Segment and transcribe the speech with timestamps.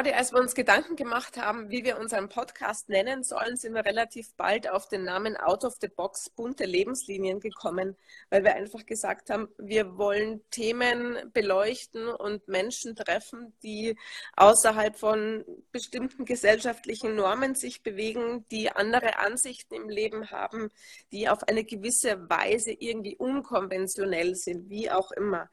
[0.00, 3.84] Claudia, als wir uns Gedanken gemacht haben, wie wir unseren Podcast nennen sollen, sind wir
[3.84, 7.98] relativ bald auf den Namen Out of the Box bunte Lebenslinien gekommen,
[8.30, 13.94] weil wir einfach gesagt haben, wir wollen Themen beleuchten und Menschen treffen, die
[14.36, 20.70] außerhalb von bestimmten gesellschaftlichen Normen sich bewegen, die andere Ansichten im Leben haben,
[21.12, 25.50] die auf eine gewisse Weise irgendwie unkonventionell sind, wie auch immer.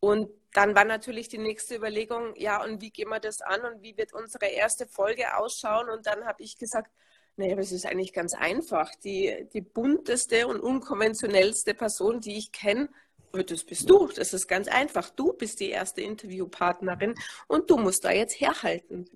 [0.00, 3.82] Und dann war natürlich die nächste Überlegung, ja, und wie gehen wir das an und
[3.82, 5.88] wie wird unsere erste Folge ausschauen?
[5.88, 6.90] Und dann habe ich gesagt,
[7.36, 8.94] naja, das ist eigentlich ganz einfach.
[8.96, 12.90] Die, die bunteste und unkonventionellste Person, die ich kenne,
[13.32, 14.08] das bist du.
[14.08, 15.08] Das ist ganz einfach.
[15.08, 17.14] Du bist die erste Interviewpartnerin
[17.48, 19.06] und du musst da jetzt herhalten.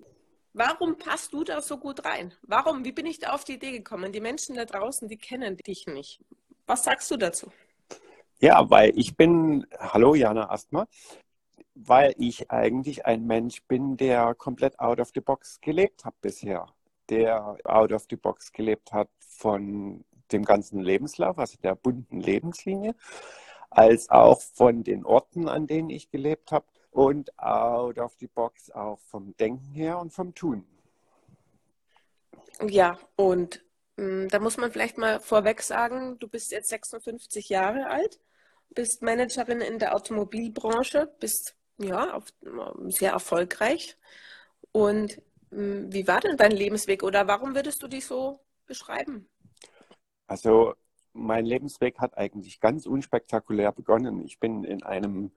[0.53, 2.33] Warum passt du da so gut rein?
[2.41, 2.83] Warum?
[2.83, 4.11] Wie bin ich da auf die Idee gekommen?
[4.11, 6.19] Die Menschen da draußen, die kennen dich nicht.
[6.65, 7.51] Was sagst du dazu?
[8.39, 10.87] Ja, weil ich bin, hallo Jana Asthma,
[11.85, 16.65] weil ich eigentlich ein Mensch bin, der komplett out of the box gelebt hat bisher.
[17.09, 22.95] Der out of the box gelebt hat von dem ganzen Lebenslauf, also der bunten Lebenslinie,
[23.69, 28.71] als auch von den Orten, an denen ich gelebt habe und out of the box
[28.71, 30.65] auch vom Denken her und vom Tun.
[32.61, 33.63] Ja, und
[33.97, 38.19] mh, hm, da muss man vielleicht mal vorweg sagen, du bist jetzt 56 Jahre alt,
[38.69, 42.25] bist Managerin in der Automobilbranche, bist ja, auf,
[42.87, 43.97] sehr erfolgreich.
[44.71, 49.29] Und hm, wie war denn dein Lebensweg oder warum würdest du dich so beschreiben?
[50.27, 50.73] Also
[51.13, 54.23] mein Lebensweg hat eigentlich ganz unspektakulär begonnen.
[54.23, 55.31] Ich bin in einem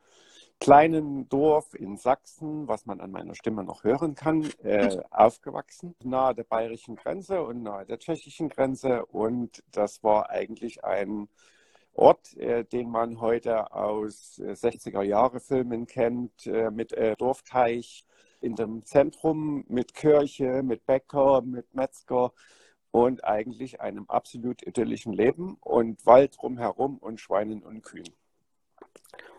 [0.60, 6.34] kleinen Dorf in Sachsen, was man an meiner Stimme noch hören kann, äh, aufgewachsen, nahe
[6.34, 9.06] der bayerischen Grenze und nahe der tschechischen Grenze.
[9.06, 11.28] Und das war eigentlich ein
[12.00, 18.06] Ort, äh, den man heute aus 60er äh, kennt, äh, mit Dorfteich
[18.40, 22.32] in dem Zentrum, mit Kirche, mit Bäcker, mit Metzger
[22.90, 28.08] und eigentlich einem absolut idyllischen Leben und Wald drumherum und Schweinen und Kühen.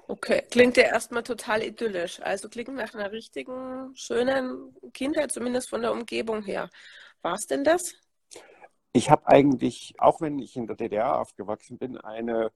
[0.07, 2.21] Okay, klingt ja erstmal total idyllisch.
[2.21, 6.69] Also klingt nach einer richtigen, schönen Kindheit, zumindest von der Umgebung her.
[7.23, 7.95] War es denn das?
[8.93, 12.51] Ich habe eigentlich, auch wenn ich in der DDR aufgewachsen bin, eine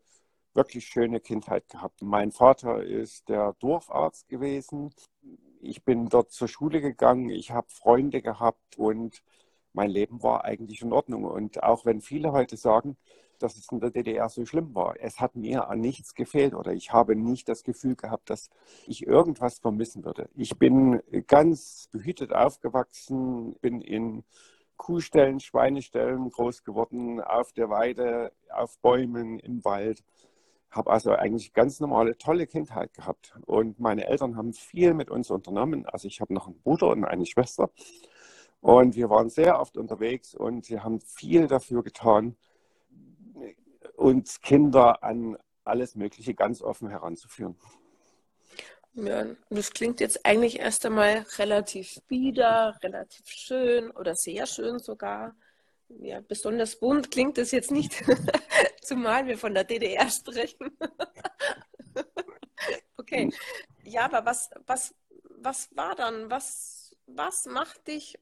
[0.53, 2.01] wirklich schöne Kindheit gehabt.
[2.01, 4.94] Mein Vater ist der Dorfarzt gewesen.
[5.62, 9.23] Ich bin dort zur Schule gegangen, ich habe Freunde gehabt und
[9.72, 11.23] mein Leben war eigentlich in Ordnung.
[11.23, 12.97] Und auch wenn viele heute sagen,
[13.40, 16.73] dass es in der DDR so schlimm war, es hat mir an nichts gefehlt oder
[16.73, 18.50] ich habe nicht das Gefühl gehabt, dass
[18.88, 20.29] ich irgendwas vermissen würde.
[20.35, 24.23] Ich bin ganz behütet aufgewachsen, bin in
[24.78, 30.03] Kuhstellen, Schweinestellen groß geworden, auf der Weide, auf Bäumen, im Wald.
[30.69, 33.34] Habe also eigentlich ganz normale, tolle Kindheit gehabt.
[33.46, 35.85] Und meine Eltern haben viel mit uns unternommen.
[35.85, 37.69] Also ich habe noch einen Bruder und eine Schwester.
[38.62, 42.35] Und wir waren sehr oft unterwegs und sie haben viel dafür getan,
[43.96, 47.56] uns Kinder an alles Mögliche ganz offen heranzuführen.
[48.96, 55.36] Ja, das klingt jetzt eigentlich erst einmal relativ bieder, relativ schön oder sehr schön sogar.
[55.90, 58.04] Ja, besonders bunt klingt es jetzt nicht,
[58.82, 60.78] zumal wir von der DDR sprechen.
[62.98, 63.32] okay.
[63.84, 64.96] Ja, aber was, was,
[65.30, 66.32] was war dann?
[66.32, 68.18] Was, was macht dich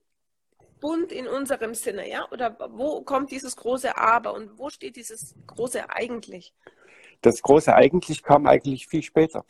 [0.79, 2.29] bunt in unserem Sinne, ja?
[2.31, 6.53] Oder wo kommt dieses große Aber und wo steht dieses große eigentlich?
[7.21, 9.45] Das große eigentlich kam eigentlich viel später.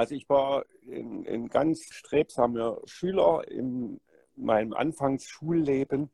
[0.00, 4.00] Also ich war ein, ganz strebsamer Schüler in
[4.34, 6.10] meinem Anfangsschulleben.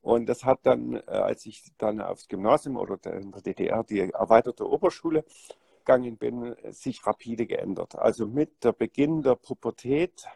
[0.00, 4.00] Und das hat dann, äh, als ich dann aufs Gymnasium oder in der DDR die
[4.00, 5.22] erweiterte Oberschule
[5.80, 7.94] gegangen bin, sich rapide geändert.
[7.96, 10.26] Also mit der Beginn der Pubertät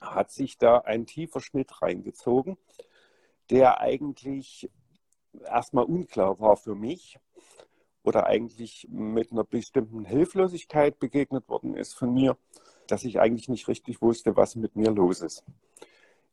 [0.00, 2.58] hat sich da ein tiefer Schnitt reingezogen,
[3.48, 4.68] der eigentlich
[5.44, 7.20] erstmal unklar war für mich
[8.04, 12.36] oder eigentlich mit einer bestimmten Hilflosigkeit begegnet worden ist von mir,
[12.86, 15.44] dass ich eigentlich nicht richtig wusste, was mit mir los ist.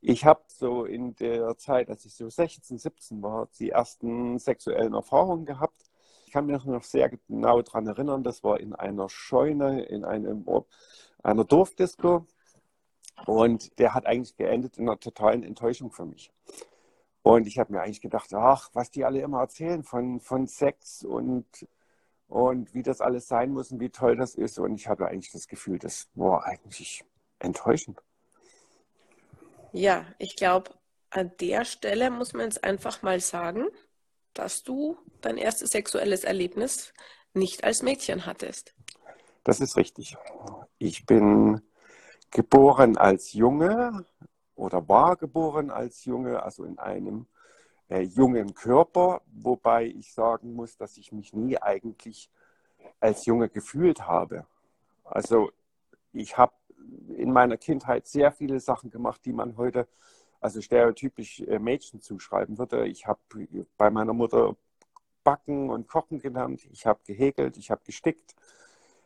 [0.01, 4.93] Ich habe so in der Zeit, als ich so 16, 17 war, die ersten sexuellen
[4.93, 5.83] Erfahrungen gehabt.
[6.25, 10.45] Ich kann mich noch sehr genau daran erinnern, das war in einer Scheune, in einem,
[11.21, 12.25] einer Dorfdisco.
[13.25, 16.31] Und der hat eigentlich geendet in einer totalen Enttäuschung für mich.
[17.29, 21.03] Und ich habe mir eigentlich gedacht, ach, was die alle immer erzählen von, von Sex
[21.03, 21.45] und,
[22.27, 24.57] und wie das alles sein muss und wie toll das ist.
[24.57, 27.05] Und ich habe eigentlich das Gefühl, das war eigentlich
[27.37, 28.01] enttäuschend.
[29.73, 30.71] Ja, ich glaube,
[31.11, 33.67] an der Stelle muss man jetzt einfach mal sagen,
[34.33, 36.95] dass du dein erstes sexuelles Erlebnis
[37.35, 38.73] nicht als Mädchen hattest.
[39.43, 40.17] Das ist richtig.
[40.79, 41.61] Ich bin
[42.31, 44.03] geboren als Junge
[44.59, 47.27] oder war geboren als Junge, also in einem
[47.89, 52.29] äh, jungen Körper, wobei ich sagen muss, dass ich mich nie eigentlich
[52.99, 54.45] als Junge gefühlt habe.
[55.05, 55.51] Also
[56.11, 56.53] ich habe
[57.15, 59.87] in meiner Kindheit sehr viele Sachen gemacht, die man heute
[60.41, 62.85] also stereotypisch äh, Mädchen zuschreiben würde.
[62.87, 63.19] Ich habe
[63.77, 64.55] bei meiner Mutter
[65.23, 68.35] Backen und Kochen gelernt, ich habe gehäkelt, ich habe gestickt,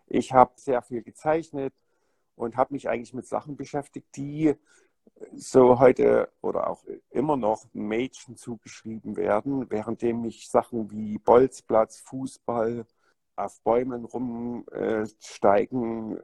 [0.07, 1.73] ich habe sehr viel gezeichnet
[2.35, 4.55] und habe mich eigentlich mit Sachen beschäftigt, die
[5.35, 12.85] so heute oder auch immer noch Mädchen zugeschrieben werden, währenddem mich Sachen wie Bolzplatz, Fußball,
[13.35, 16.19] auf Bäumen rumsteigen,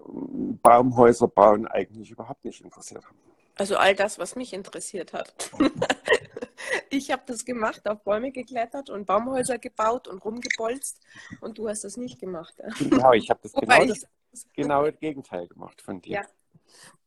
[0.62, 3.18] Baumhäuser bauen eigentlich überhaupt nicht interessiert haben.
[3.56, 5.52] Also all das, was mich interessiert hat.
[6.90, 11.02] ich habe das gemacht, auf Bäume geklettert und Baumhäuser gebaut und rumgebolzt
[11.42, 12.54] und du hast das nicht gemacht.
[12.78, 14.08] Genau, ich habe das genau, das
[14.54, 16.14] genaue Gegenteil gemacht von dir.
[16.14, 16.22] Ja.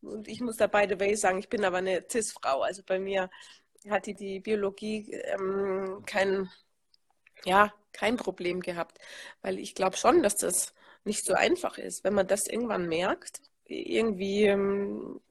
[0.01, 2.61] Und ich muss da by the way sagen, ich bin aber eine CIS-Frau.
[2.61, 3.29] Also bei mir
[3.89, 6.49] hat die, die Biologie ähm, kein,
[7.45, 8.97] ja, kein Problem gehabt,
[9.41, 10.73] weil ich glaube schon, dass das
[11.05, 13.41] nicht so einfach ist, wenn man das irgendwann merkt.
[13.65, 15.21] Irgendwie ähm,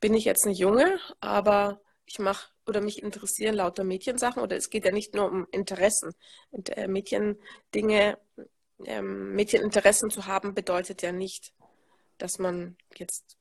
[0.00, 4.70] bin ich jetzt nicht Junge, aber ich mache oder mich interessieren lauter Mädchensachen oder es
[4.70, 6.12] geht ja nicht nur um Interessen.
[6.50, 8.18] Und, äh, Mädchendinge,
[8.84, 11.52] ähm, Mädcheninteressen zu haben, bedeutet ja nicht,
[12.18, 13.37] dass man jetzt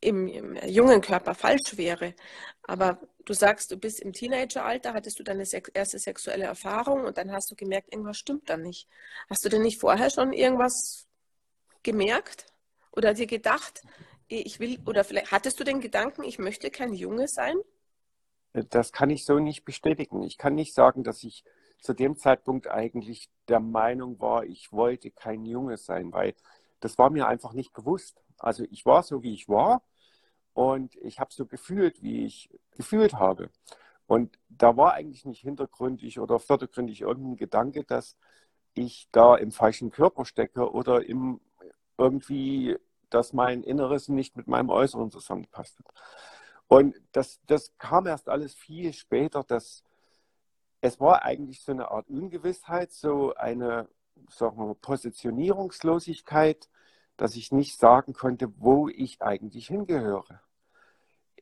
[0.00, 2.14] im, im, jungen Körper falsch wäre.
[2.62, 5.44] Aber du sagst, du bist im Teenageralter, hattest du deine
[5.74, 8.88] erste sexuelle Erfahrung und dann hast du gemerkt, irgendwas stimmt da nicht.
[9.28, 11.06] Hast du denn nicht vorher schon irgendwas
[11.82, 12.46] gemerkt
[12.92, 13.82] oder dir gedacht,
[14.28, 17.56] ich will, oder vielleicht hattest du den Gedanken, ich möchte kein Junge sein?
[18.52, 20.22] Das kann ich so nicht bestätigen.
[20.22, 21.44] Ich kann nicht sagen, dass ich
[21.80, 26.34] zu dem Zeitpunkt eigentlich der Meinung war, ich wollte kein Junge sein, weil
[26.80, 28.22] das war mir einfach nicht bewusst.
[28.38, 29.82] Also ich war so, wie ich war
[30.54, 33.50] und ich habe so gefühlt, wie ich gefühlt habe.
[34.06, 38.16] Und da war eigentlich nicht hintergründig oder vordergründig irgendein Gedanke, dass
[38.74, 41.40] ich da im falschen Körper stecke oder im
[41.98, 42.78] irgendwie
[43.10, 45.78] dass mein Inneres nicht mit meinem Äußeren zusammenpasst.
[46.68, 49.82] Und das, das kam erst alles viel später, dass
[50.80, 53.88] es war eigentlich so eine Art Ungewissheit, so eine
[54.28, 56.69] sagen wir Positionierungslosigkeit,
[57.20, 60.40] dass ich nicht sagen konnte, wo ich eigentlich hingehöre.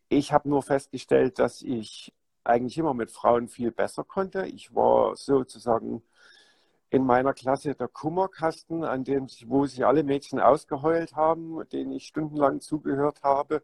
[0.08, 4.44] Ich habe nur festgestellt, dass ich eigentlich immer mit Frauen viel besser konnte.
[4.46, 6.02] Ich war sozusagen
[6.90, 12.08] in meiner Klasse der Kummerkasten, an dem, wo sich alle Mädchen ausgeheult haben, denen ich
[12.08, 13.62] stundenlang zugehört habe.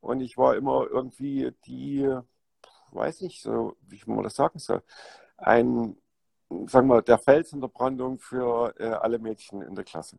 [0.00, 2.12] Und ich war immer irgendwie die,
[2.90, 4.82] weiß nicht so, wie man das sagen soll,
[5.36, 5.96] ein,
[6.66, 10.16] sagen wir, der Fels in der Brandung für äh, alle Mädchen in der Klasse.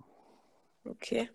[0.86, 1.30] Okay.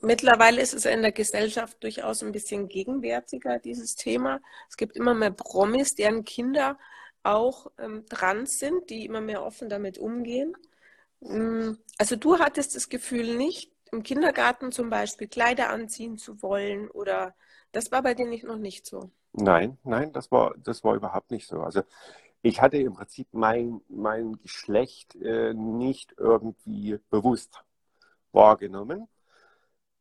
[0.00, 4.40] Mittlerweile ist es in der Gesellschaft durchaus ein bisschen gegenwärtiger, dieses Thema.
[4.68, 6.78] Es gibt immer mehr Promis, deren Kinder
[7.22, 10.54] auch ähm, dran sind, die immer mehr offen damit umgehen.
[11.20, 16.88] Mm, also du hattest das Gefühl nicht, im Kindergarten zum Beispiel Kleider anziehen zu wollen
[16.90, 17.34] oder
[17.72, 19.10] das war bei dir nicht, noch nicht so?
[19.32, 21.60] Nein, nein, das war, das war überhaupt nicht so.
[21.60, 21.82] Also
[22.42, 27.62] ich hatte im Prinzip mein, mein Geschlecht äh, nicht irgendwie bewusst
[28.32, 29.08] wahrgenommen.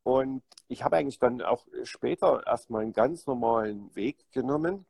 [0.04, 4.86] Und ich habe eigentlich dann auch später erstmal einen ganz normalen Weg genommen.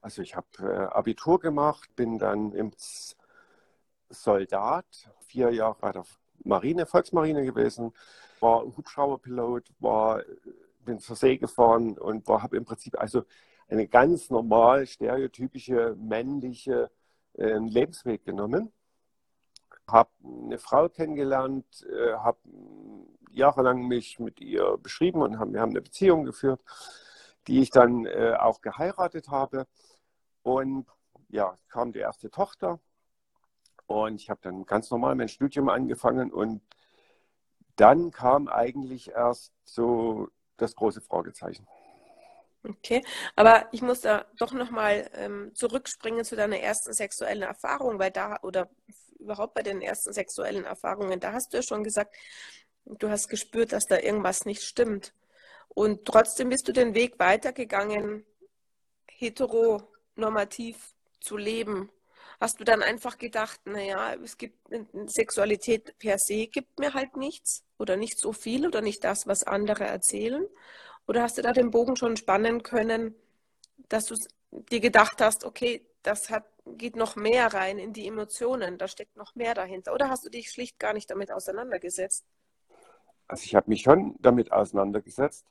[0.00, 2.72] Also ich habe äh, Abitur gemacht, bin dann im
[4.10, 4.86] Soldat,
[5.26, 6.04] vier Jahre bei der
[6.44, 7.92] Marine, Volksmarine gewesen,
[8.40, 10.22] war Hubschrauberpilot, war,
[10.84, 13.24] bin zur See gefahren und habe im Prinzip also
[13.68, 16.90] eine ganz normal stereotypische männliche
[17.34, 18.72] äh, Lebensweg genommen.
[19.88, 22.38] Habe eine Frau kennengelernt, äh, habe
[23.30, 26.60] jahrelang mich mit ihr beschrieben und haben, wir haben eine Beziehung geführt,
[27.46, 29.66] die ich dann äh, auch geheiratet habe.
[30.42, 30.86] Und
[31.28, 32.80] ja, kam die erste Tochter
[33.86, 36.62] und ich habe dann ganz normal mein Studium angefangen und
[37.76, 41.66] dann kam eigentlich erst so das große Fragezeichen.
[42.68, 43.02] Okay,
[43.34, 48.38] aber ich muss da doch nochmal ähm, zurückspringen zu deiner ersten sexuellen Erfahrung, weil da
[48.42, 48.68] oder
[49.18, 52.14] überhaupt bei den ersten sexuellen Erfahrungen, da hast du ja schon gesagt,
[52.84, 55.14] du hast gespürt, dass da irgendwas nicht stimmt.
[55.68, 58.26] Und trotzdem bist du den Weg weitergegangen,
[59.08, 61.90] heteronormativ zu leben.
[62.40, 64.58] Hast du dann einfach gedacht, naja, es gibt
[65.06, 69.42] Sexualität per se gibt mir halt nichts oder nicht so viel oder nicht das, was
[69.44, 70.46] andere erzählen?
[71.08, 73.14] Oder hast du da den Bogen schon spannen können,
[73.88, 74.14] dass du
[74.70, 79.16] dir gedacht hast, okay, das hat, geht noch mehr rein in die Emotionen, da steckt
[79.16, 79.94] noch mehr dahinter?
[79.94, 82.26] Oder hast du dich schlicht gar nicht damit auseinandergesetzt?
[83.26, 85.46] Also ich habe mich schon damit auseinandergesetzt,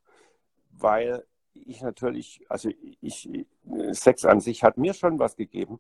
[0.72, 2.70] weil ich natürlich, also
[3.02, 3.28] ich,
[3.92, 5.80] Sex an sich hat mir schon was gegeben,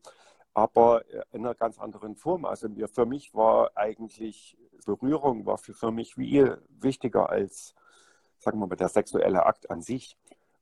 [0.55, 2.46] aber in einer ganz anderen Form.
[2.46, 7.75] Also für mich war eigentlich Berührung war für mich viel wichtiger als,
[8.39, 10.17] sagen wir mal, der sexuelle Akt an sich.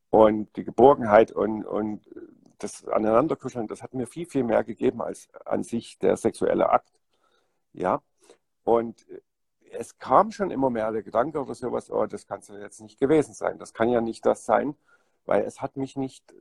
[0.10, 2.08] Und die Geborgenheit und, und
[2.60, 6.94] das Aneinanderkuscheln, das hat mir viel, viel mehr gegeben als an sich der sexuelle Akt.
[7.74, 8.01] Ja.
[8.63, 9.05] Und
[9.72, 12.82] es kam schon immer mehr der Gedanke oder sowas, oh, das kann es ja jetzt
[12.82, 13.60] nicht gewesen sein.
[13.60, 14.75] Das kann ja nicht das sein,
[15.25, 16.34] weil es hat mich nicht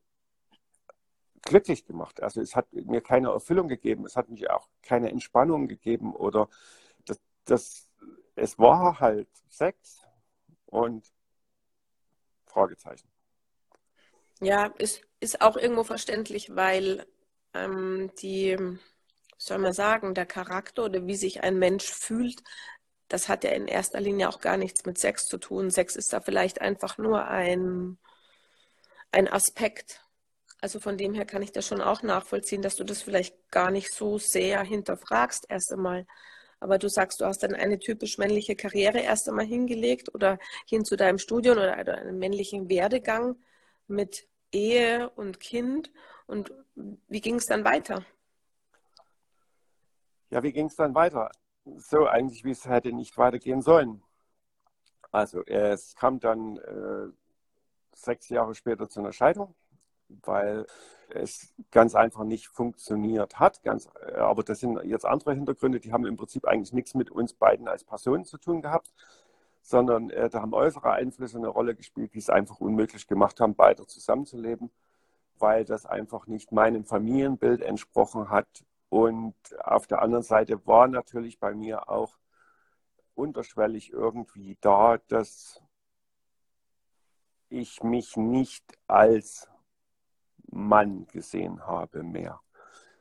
[1.42, 2.22] glücklich gemacht.
[2.22, 6.48] Also es hat mir keine Erfüllung gegeben, es hat mich auch keine Entspannung gegeben oder
[7.04, 7.88] das, das
[8.36, 10.02] es war halt Sex
[10.66, 11.12] und
[12.54, 13.08] Fragezeichen.
[14.40, 17.06] Ja, ist, ist auch irgendwo verständlich, weil
[17.52, 18.56] ähm, die,
[19.38, 22.42] soll man sagen, der Charakter oder wie sich ein Mensch fühlt,
[23.08, 25.70] das hat ja in erster Linie auch gar nichts mit Sex zu tun.
[25.70, 27.98] Sex ist da vielleicht einfach nur ein,
[29.12, 30.00] ein Aspekt.
[30.60, 33.70] Also von dem her kann ich das schon auch nachvollziehen, dass du das vielleicht gar
[33.70, 36.06] nicht so sehr hinterfragst erst einmal.
[36.60, 40.84] Aber du sagst, du hast dann eine typisch männliche Karriere erst einmal hingelegt oder hin
[40.84, 43.36] zu deinem Studium oder einen männlichen Werdegang
[43.86, 45.92] mit Ehe und Kind.
[46.26, 48.04] Und wie ging es dann weiter?
[50.30, 51.30] Ja, wie ging es dann weiter?
[51.76, 54.02] So eigentlich, wie es hätte nicht weitergehen sollen.
[55.12, 57.12] Also es kam dann äh,
[57.94, 59.54] sechs Jahre später zu einer Scheidung,
[60.08, 60.66] weil
[61.10, 63.62] es ganz einfach nicht funktioniert hat.
[63.62, 67.10] Ganz, äh, aber das sind jetzt andere Hintergründe, die haben im Prinzip eigentlich nichts mit
[67.10, 68.92] uns beiden als Personen zu tun gehabt,
[69.62, 73.54] sondern äh, da haben äußere Einflüsse eine Rolle gespielt, die es einfach unmöglich gemacht haben,
[73.54, 74.70] beide zusammenzuleben,
[75.38, 78.64] weil das einfach nicht meinem Familienbild entsprochen hat.
[78.88, 82.18] Und auf der anderen Seite war natürlich bei mir auch
[83.14, 85.62] unterschwellig irgendwie da, dass
[87.48, 89.48] ich mich nicht als
[90.50, 92.40] Mann gesehen habe mehr.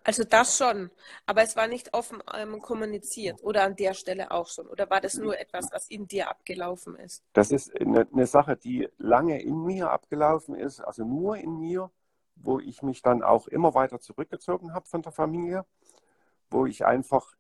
[0.06, 0.92] Also das schon,
[1.26, 4.68] aber es war nicht offen ähm, kommuniziert oder an der Stelle auch schon.
[4.68, 7.24] Oder war das nur etwas, was in dir abgelaufen ist?
[7.32, 11.90] Das ist eine, eine Sache, die lange in mir abgelaufen ist, also nur in mir,
[12.36, 15.66] wo ich mich dann auch immer weiter zurückgezogen habe von der Familie,
[16.50, 17.36] wo ich einfach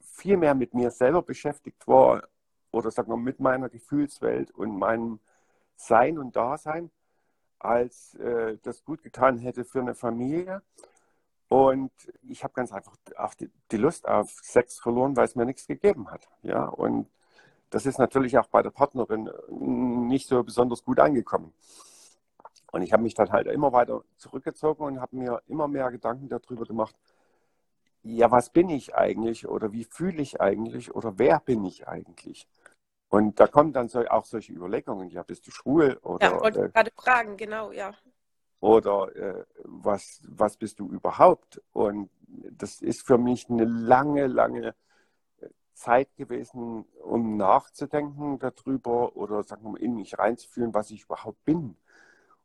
[0.00, 2.26] viel mehr mit mir selber beschäftigt war
[2.70, 5.20] oder sagen wir mit meiner Gefühlswelt und meinem
[5.76, 6.90] Sein und Dasein,
[7.64, 10.62] als äh, das gut getan hätte für eine Familie.
[11.48, 11.92] Und
[12.22, 15.66] ich habe ganz einfach auch die, die, Lust auf Sex verloren, weil es mir nichts
[15.66, 16.28] gegeben hat.
[16.42, 17.10] Ja, und
[17.70, 21.52] das ist natürlich auch bei der Partnerin nicht so besonders gut angekommen.
[22.72, 26.28] Und ich habe mich dann halt immer weiter zurückgezogen und habe mir immer mehr Gedanken
[26.28, 26.96] darüber gemacht,
[28.02, 32.48] ja, was bin ich eigentlich oder wie fühle ich eigentlich oder wer bin ich eigentlich?
[33.12, 35.98] Und da kommen dann so, auch solche Überlegungen, ja, bist du schwul?
[36.02, 37.92] Oder, ja, wollte äh, gerade fragen, genau, ja
[38.62, 41.60] oder äh, was, was bist du überhaupt?
[41.72, 44.76] Und das ist für mich eine lange, lange
[45.74, 51.44] Zeit gewesen, um nachzudenken darüber oder sagen wir mal, in mich reinzufühlen, was ich überhaupt
[51.44, 51.76] bin.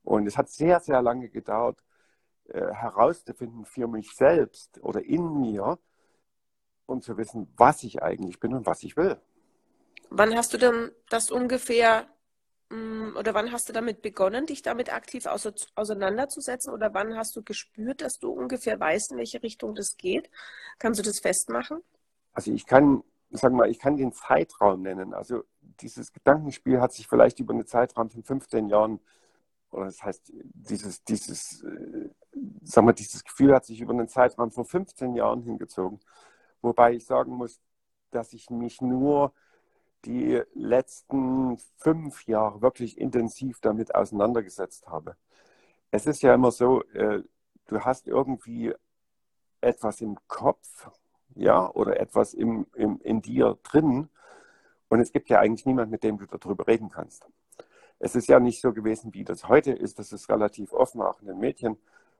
[0.04, 1.84] Und es hat sehr, sehr lange gedauert,
[2.46, 5.78] äh, herauszufinden für mich selbst oder in mir,
[6.88, 9.22] um zu wissen, was ich eigentlich bin und was ich will.
[10.10, 12.08] Wann hast du denn das ungefähr
[12.70, 16.74] Mm, oder wann hast du damit begonnen, dich damit aktiv auseinanderzusetzen?
[16.74, 20.30] Oder wann hast du gespürt, dass du ungefähr weißt, in welche Richtung das geht?
[20.78, 21.82] Kannst du das festmachen?
[22.34, 25.14] Also ich kann, sag mal, ich kann den Zeitraum nennen.
[25.14, 29.00] Also dieses Gedankenspiel hat sich vielleicht über einen Zeitraum von 15 Jahren,
[29.72, 32.10] oder das heißt, dieses, dieses, äh,
[32.64, 36.00] sag mal, dieses Gefühl hat sich über einen Zeitraum von 15 Jahren hingezogen.
[36.62, 37.62] Wobei ich sagen muss,
[38.12, 39.34] dass ich mich nur
[40.08, 45.16] die letzten fünf Jahre wirklich intensiv damit auseinandergesetzt habe.
[45.92, 47.22] Es ist ja immer so, äh,
[47.68, 48.74] du hast irgendwie
[49.62, 50.90] etwas im Kopf,
[51.36, 54.10] ja, oder etwas im, im, in dir drin
[54.90, 57.28] und es gibt ja eigentlich niemanden, mit dem du darüber reden kannst.
[58.00, 61.20] Es ist ja nicht so gewesen, wie das heute ist, dass es relativ offen auch
[61.22, 61.78] in den Medien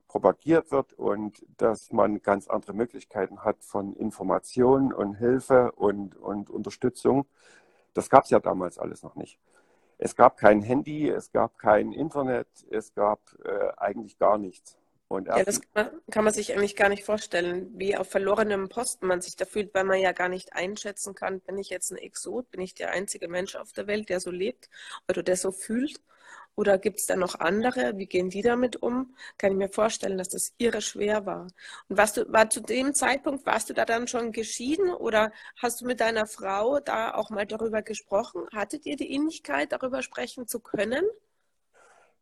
[0.08, 6.50] propagiert wird und dass man ganz andere Möglichkeiten hat von Information und Hilfe und, und
[6.50, 7.26] Unterstützung.
[7.98, 9.40] Das gab es ja damals alles noch nicht.
[9.98, 14.78] Es gab kein Handy, es gab kein Internet, es gab äh, eigentlich gar nichts.
[15.08, 19.22] Und ja, das kann man, sich eigentlich gar nicht vorstellen, wie auf verlorenem Posten man
[19.22, 22.52] sich da fühlt, weil man ja gar nicht einschätzen kann, bin ich jetzt ein Exot,
[22.52, 24.70] bin ich der einzige Mensch auf der Welt, der so lebt
[25.10, 26.00] oder der so fühlt.
[26.58, 27.98] Oder gibt es da noch andere?
[27.98, 29.14] Wie gehen die damit um?
[29.38, 31.48] Kann ich mir vorstellen, dass das irre schwer war.
[31.88, 35.82] Und warst du, war zu dem Zeitpunkt, warst du da dann schon geschieden oder hast
[35.82, 38.42] du mit deiner Frau da auch mal darüber gesprochen?
[38.52, 41.06] Hattet ihr die Innigkeit, darüber sprechen zu können?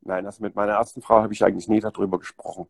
[0.01, 2.67] Nein, also mit meiner ersten Frau habe ich eigentlich nie darüber gesprochen.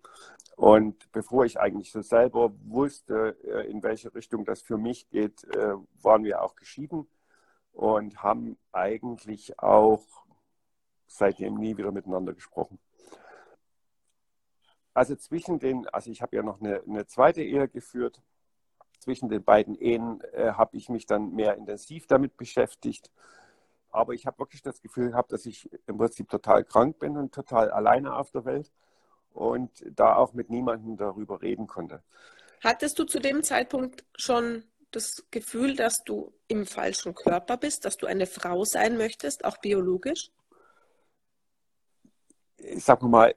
[0.56, 5.44] Und bevor ich eigentlich so selber wusste, äh, in welche Richtung das für mich geht,
[5.56, 7.08] äh, waren wir auch geschieden
[7.74, 10.25] und haben eigentlich auch
[11.08, 12.80] seitdem nie wieder miteinander gesprochen.
[14.94, 18.22] Also zwischen den, also ich habe ja noch eine, eine zweite Ehe geführt.
[19.00, 23.12] Zwischen den beiden Ehen äh, habe ich mich dann mehr intensiv damit beschäftigt.
[23.90, 27.34] Aber ich habe wirklich das Gefühl gehabt, dass ich im Prinzip total krank bin und
[27.34, 28.72] total alleine auf der Welt
[29.32, 32.02] und da auch mit niemandem darüber reden konnte.
[32.64, 37.98] Hattest du zu dem Zeitpunkt schon das Gefühl, dass du im falschen Körper bist, dass
[37.98, 40.32] du eine Frau sein möchtest, auch biologisch?
[42.74, 43.36] Ich sag mal,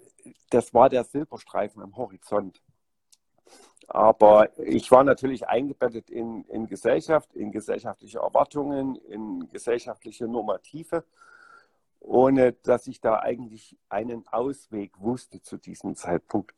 [0.51, 2.63] das war der Silberstreifen am Horizont.
[3.87, 11.05] Aber ich war natürlich eingebettet in, in Gesellschaft, in gesellschaftliche Erwartungen, in gesellschaftliche Normative
[12.01, 16.55] ohne dass ich da eigentlich einen Ausweg wusste zu diesem Zeitpunkt.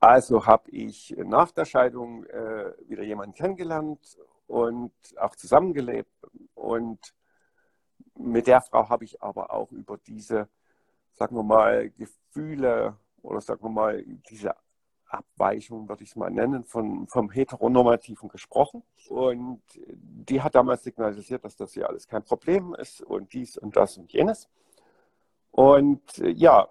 [0.00, 6.10] Also habe ich nach der Scheidung äh, wieder jemanden kennengelernt und auch zusammengelebt.
[6.54, 7.14] Und
[8.14, 10.48] mit der Frau habe ich aber auch über diese,
[11.18, 14.54] sagen wir mal, Gefühle oder sagen wir mal, diese
[15.06, 18.82] Abweichung, würde ich es mal nennen, von, vom Heteronormativen gesprochen.
[19.08, 23.76] Und die hat damals signalisiert, dass das hier alles kein Problem ist und dies und
[23.76, 24.48] das und jenes.
[25.50, 26.68] Und äh, ja,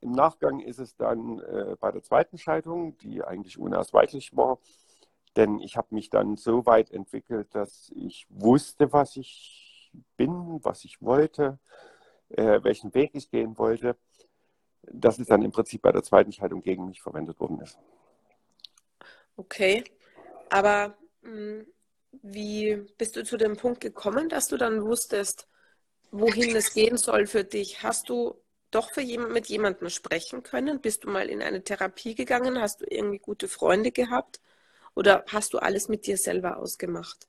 [0.00, 4.58] im Nachgang ist es dann äh, bei der zweiten Scheidung, die eigentlich unausweichlich war,
[5.36, 10.84] denn ich habe mich dann so weit entwickelt, dass ich wusste, was ich bin, was
[10.84, 11.58] ich wollte,
[12.30, 13.96] äh, welchen Weg ich gehen wollte
[14.86, 17.78] dass es dann im Prinzip bei der zweiten Scheidung gegen mich verwendet worden ist.
[19.36, 19.84] Okay,
[20.48, 21.66] aber mh, hm,
[22.22, 25.48] wie bist du zu dem Punkt gekommen, dass du dann wusstest,
[26.10, 27.82] wohin es gehen soll für dich?
[27.82, 30.80] Hast du doch für jemand, mit jemandem sprechen können?
[30.80, 32.60] Bist du mal in eine Therapie gegangen?
[32.60, 34.40] Hast du irgendwie gute Freunde gehabt?
[34.94, 37.28] Oder hast du alles mit dir selber ausgemacht?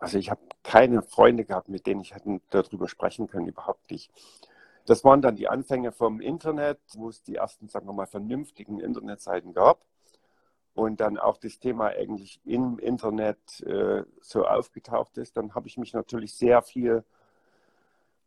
[0.00, 4.10] Also ich habe keine Freunde gehabt, mit denen ich hätte darüber sprechen können, überhaupt nicht.
[4.86, 8.80] Das waren dann die Anfänge vom Internet, wo es die ersten, sagen wir mal, vernünftigen
[8.80, 9.84] Internetseiten gab.
[10.74, 15.76] Und dann auch das Thema eigentlich im Internet äh, so aufgetaucht ist, dann habe ich
[15.76, 17.04] mich natürlich sehr viel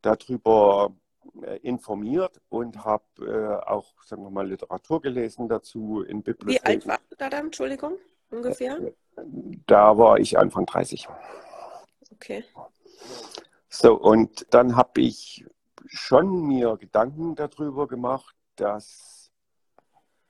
[0.02, 0.94] darüber
[1.42, 6.64] äh, informiert und habe äh, auch, sagen wir mal, Literatur gelesen dazu in Bibliotheken.
[6.64, 7.98] Wie alt war du da dann, Entschuldigung,
[8.30, 8.78] ungefähr?
[8.78, 8.92] Äh,
[9.66, 11.08] da war ich Anfang 30.
[12.14, 12.46] Okay.
[13.70, 15.46] So, und dann habe ich
[15.88, 19.32] schon mir Gedanken darüber gemacht, dass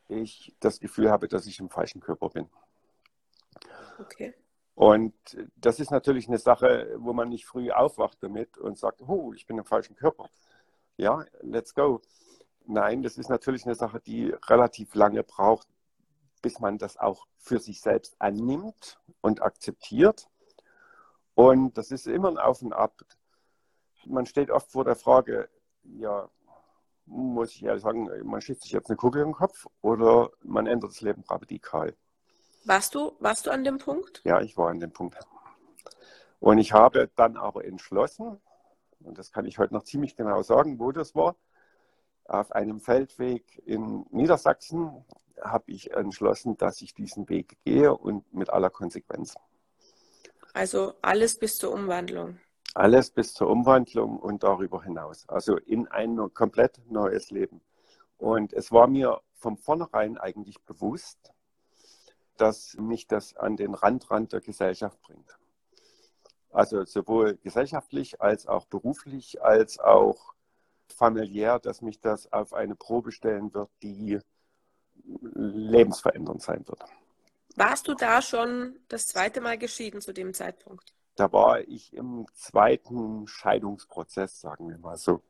[0.07, 2.49] ich das Gefühl habe, dass ich im falschen Körper bin.
[3.99, 4.33] Okay.
[4.75, 5.13] Und
[5.55, 9.45] das ist natürlich eine Sache, wo man nicht früh aufwacht damit und sagt, oh, ich
[9.45, 10.29] bin im falschen Körper.
[10.97, 12.01] Ja, let's go.
[12.65, 15.67] Nein, das ist natürlich eine Sache, die relativ lange braucht,
[16.41, 20.29] bis man das auch für sich selbst annimmt und akzeptiert.
[21.35, 22.93] Und das ist immer ein Auf und Ab
[24.05, 25.49] man steht oft vor der Frage,
[25.83, 26.29] ja,
[27.05, 30.91] muss ich ehrlich sagen, man schießt sich jetzt eine Kugel im Kopf oder man ändert
[30.91, 31.95] das Leben radikal.
[32.65, 34.21] Warst du, warst du an dem Punkt?
[34.23, 35.17] Ja, ich war an dem Punkt.
[36.39, 38.39] Und ich habe dann aber entschlossen,
[39.01, 41.35] und das kann ich heute noch ziemlich genau sagen, wo das war,
[42.25, 45.03] auf einem Feldweg in Niedersachsen
[45.41, 49.35] habe ich entschlossen, dass ich diesen Weg gehe und mit aller Konsequenz.
[50.53, 52.39] Also alles bis zur Umwandlung.
[52.75, 55.27] Alles bis zur Umwandlung und darüber hinaus.
[55.27, 57.61] Also in ein komplett neues Leben.
[58.17, 61.33] Und es war mir von vornherein eigentlich bewusst,
[62.37, 65.37] dass mich das an den Randrand der Gesellschaft bringt.
[66.51, 70.33] Also sowohl gesellschaftlich als auch beruflich als auch
[70.87, 74.19] familiär, dass mich das auf eine Probe stellen wird, die
[75.03, 76.83] lebensverändernd sein wird.
[77.55, 80.93] Warst du da schon das zweite Mal geschieden zu dem Zeitpunkt?
[81.15, 85.21] Da war ich im zweiten Scheidungsprozess, sagen wir mal so.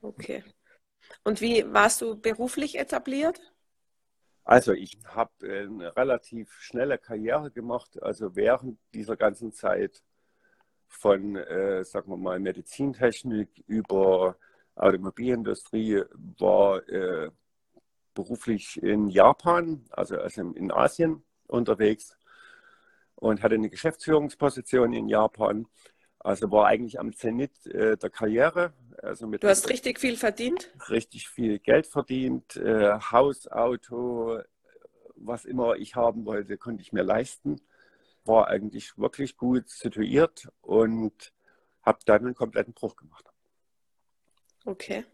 [0.00, 0.44] Okay.
[1.24, 3.40] Und wie warst du beruflich etabliert?
[4.44, 8.00] Also ich habe eine relativ schnelle Karriere gemacht.
[8.00, 10.02] Also während dieser ganzen Zeit
[10.86, 14.36] von, äh, sagen wir mal, Medizintechnik über
[14.76, 16.04] Automobilindustrie
[16.38, 17.30] war äh,
[18.14, 22.16] beruflich in Japan, also, also in Asien unterwegs
[23.16, 25.66] und hatte eine Geschäftsführungsposition in Japan.
[26.20, 28.72] Also war eigentlich am Zenit äh, der Karriere.
[29.02, 30.70] Also mit du hast richtig viel verdient?
[30.88, 32.56] Richtig viel Geld verdient.
[32.56, 34.40] Äh, Haus, Auto,
[35.16, 37.60] was immer ich haben wollte, konnte ich mir leisten.
[38.24, 41.32] War eigentlich wirklich gut situiert und
[41.82, 43.24] habe dann einen kompletten Bruch gemacht.
[44.64, 45.04] Okay.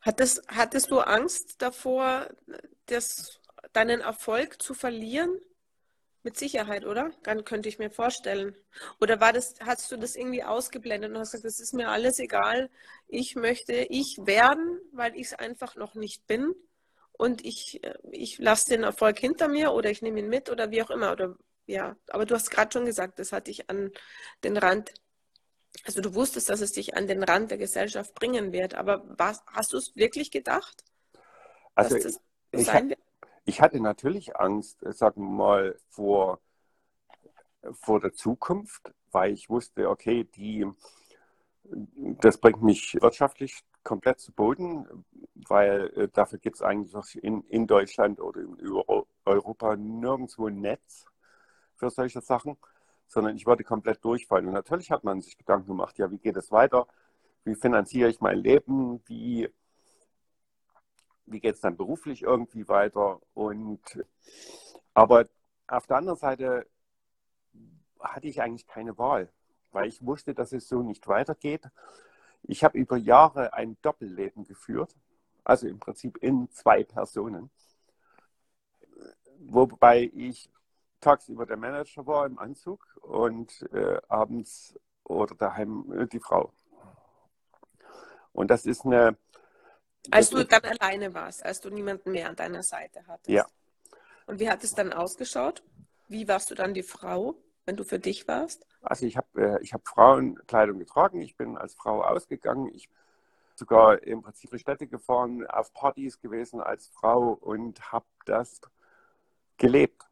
[0.00, 2.28] Hattest, hattest du Angst davor,
[2.86, 3.37] das,
[3.72, 5.40] deinen Erfolg zu verlieren?
[6.24, 7.12] Mit Sicherheit, oder?
[7.22, 8.56] Dann könnte ich mir vorstellen.
[9.00, 12.18] Oder war das, hast du das irgendwie ausgeblendet und hast gesagt, das ist mir alles
[12.18, 12.70] egal.
[13.06, 16.54] Ich möchte ich werden, weil ich es einfach noch nicht bin.
[17.12, 20.70] Und ich, äh, ich lasse den Erfolg hinter mir oder ich nehme ihn mit oder
[20.70, 21.12] wie auch immer.
[21.12, 23.92] Oder ja, aber du hast gerade schon gesagt, das hat dich an
[24.42, 24.92] den Rand,
[25.84, 28.74] also du wusstest, dass es dich an den Rand der Gesellschaft bringen wird.
[28.74, 30.84] Aber was, hast du es wirklich gedacht?
[31.74, 32.18] Also ich,
[32.52, 33.00] sein wird?
[33.48, 36.40] Ich hatte natürlich Angst, äh, sagen wir mal, vor,
[37.72, 40.66] vor der Zukunft, weil ich wusste, okay, die,
[41.64, 44.86] das bringt mich wirtschaftlich komplett zu Boden,
[45.34, 48.56] weil äh, dafür gibt es eigentlich in, in Deutschland oder in
[49.24, 51.06] Europa nirgendwo ein Netz
[51.76, 52.58] für solche Sachen,
[53.06, 54.46] sondern ich wollte komplett durchfallen.
[54.46, 56.86] Und natürlich hat man sich Gedanken gemacht, ja, wie geht es weiter?
[57.44, 59.00] Wie finanziere ich mein Leben?
[59.06, 59.48] Wie
[61.30, 63.20] wie geht es dann beruflich irgendwie weiter?
[63.34, 64.04] Und
[64.94, 65.26] aber
[65.66, 66.66] auf der anderen Seite
[68.00, 69.30] hatte ich eigentlich keine Wahl,
[69.72, 71.68] weil ich wusste, dass es so nicht weitergeht.
[72.42, 74.96] Ich habe über Jahre ein Doppelleben geführt,
[75.44, 77.50] also im Prinzip in zwei Personen,
[79.40, 80.50] wobei ich
[81.00, 86.52] tagsüber der Manager war im Anzug und äh, abends oder daheim die Frau.
[88.32, 89.16] Und das ist eine,
[90.10, 93.28] als du dann alleine warst, als du niemanden mehr an deiner Seite hattest.
[93.28, 93.46] Ja.
[94.26, 95.62] Und wie hat es dann ausgeschaut?
[96.08, 97.34] Wie warst du dann die Frau,
[97.66, 98.66] wenn du für dich warst?
[98.82, 102.98] Also ich habe äh, ich hab Frauenkleidung getragen, ich bin als Frau ausgegangen, ich bin
[103.58, 108.60] sogar im Prinzip die Städte gefahren, auf Partys gewesen als Frau und habe das
[109.56, 110.06] gelebt.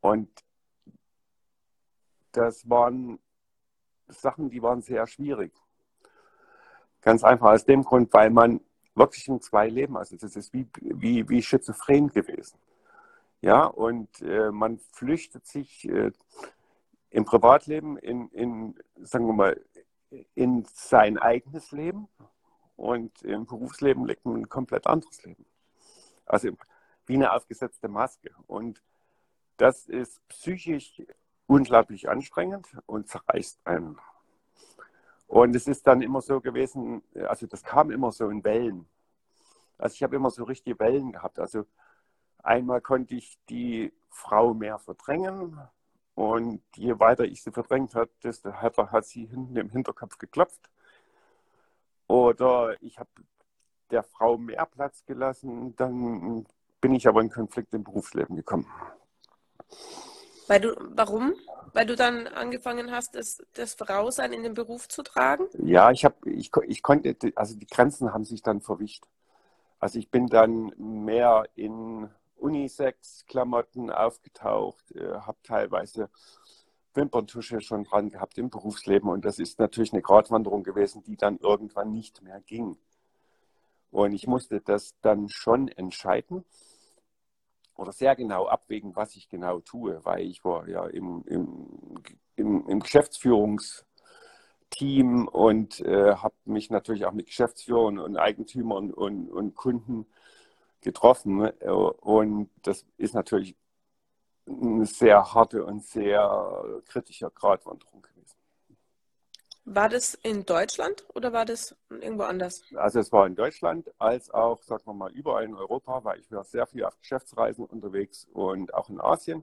[0.00, 0.28] Und
[2.32, 3.18] das waren
[4.08, 5.52] Sachen, die waren sehr schwierig.
[7.00, 8.60] Ganz einfach aus dem Grund, weil man
[8.94, 9.96] wirklich in zwei Leben.
[9.96, 12.58] Also das ist wie, wie, wie schizophren gewesen.
[13.40, 16.12] Ja, und äh, man flüchtet sich äh,
[17.10, 19.60] im Privatleben in, in, sagen wir mal,
[20.34, 22.08] in sein eigenes Leben
[22.76, 25.44] und im Berufsleben legt man ein komplett anderes Leben.
[26.26, 26.50] Also
[27.06, 28.30] wie eine aufgesetzte Maske.
[28.46, 28.82] Und
[29.56, 31.02] das ist psychisch
[31.46, 33.98] unglaublich anstrengend und zerreißt einen.
[35.26, 38.86] Und es ist dann immer so gewesen, also das kam immer so in Wellen.
[39.78, 41.38] Also ich habe immer so richtige Wellen gehabt.
[41.38, 41.64] Also
[42.42, 45.58] einmal konnte ich die Frau mehr verdrängen
[46.14, 50.70] und je weiter ich sie verdrängt habe, desto härter hat sie hinten im Hinterkopf geklopft.
[52.06, 53.10] Oder ich habe
[53.90, 56.46] der Frau mehr Platz gelassen, dann
[56.80, 58.66] bin ich aber in Konflikt im Berufsleben gekommen.
[60.46, 61.34] Weil du, warum?
[61.74, 65.46] Weil du dann angefangen hast, das, das Frausein in den Beruf zu tragen?
[65.58, 69.04] Ja, ich habe, ich, ich konnte, also die Grenzen haben sich dann verwischt.
[69.80, 76.10] Also ich bin dann mehr in Unisex-Klamotten aufgetaucht, äh, habe teilweise
[76.94, 81.38] Wimperntusche schon dran gehabt im Berufsleben und das ist natürlich eine Gratwanderung gewesen, die dann
[81.38, 82.78] irgendwann nicht mehr ging.
[83.90, 86.44] Und ich musste das dann schon entscheiden
[87.76, 91.68] oder sehr genau abwägen, was ich genau tue, weil ich war ja im, im,
[92.36, 99.54] im, im Geschäftsführungsteam und äh, habe mich natürlich auch mit Geschäftsführern und Eigentümern und, und
[99.54, 100.06] Kunden
[100.80, 101.50] getroffen.
[101.50, 103.56] Und das ist natürlich
[104.46, 108.06] eine sehr harte und sehr kritische Gratwanderung.
[109.66, 112.62] War das in Deutschland oder war das irgendwo anders?
[112.74, 116.30] Also es war in Deutschland als auch, sagen wir mal, überall in Europa, weil ich
[116.30, 119.42] war sehr viel auf Geschäftsreisen unterwegs und auch in Asien.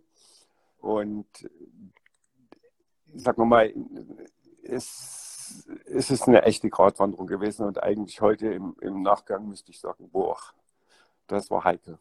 [0.79, 1.27] Und
[3.15, 3.73] sagen wir mal,
[4.63, 9.79] es, es ist eine echte Gratwanderung gewesen und eigentlich heute im, im Nachgang müsste ich
[9.79, 10.37] sagen, boah,
[11.25, 11.97] das war heikel.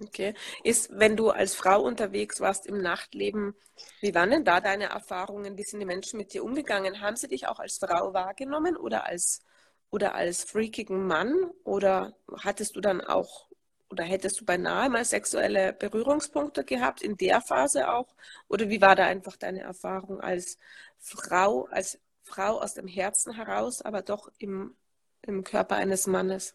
[0.00, 0.34] Okay.
[0.64, 3.54] Ist, wenn du als Frau unterwegs warst im Nachtleben,
[4.00, 5.58] wie waren denn da deine Erfahrungen?
[5.58, 7.00] Wie sind die Menschen mit dir umgegangen?
[7.00, 9.44] Haben sie dich auch als Frau wahrgenommen oder als,
[9.90, 11.50] oder als freakigen Mann?
[11.64, 13.48] Oder hattest du dann auch,
[13.90, 18.14] oder hättest du beinahe mal sexuelle Berührungspunkte gehabt, in der Phase auch?
[18.48, 20.56] Oder wie war da einfach deine Erfahrung als
[21.00, 24.74] Frau, als Frau aus dem Herzen heraus, aber doch im,
[25.22, 26.54] im Körper eines Mannes?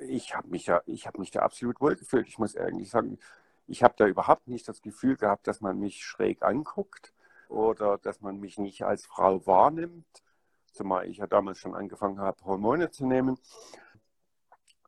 [0.00, 2.28] Ich habe mich ich habe mich da absolut wohl gefühlt.
[2.28, 3.18] Ich muss eigentlich sagen,
[3.66, 7.12] ich habe da überhaupt nicht das Gefühl gehabt, dass man mich schräg anguckt
[7.48, 10.22] oder dass man mich nicht als Frau wahrnimmt,
[10.72, 13.38] zumal ich ja damals schon angefangen habe, Hormone zu nehmen,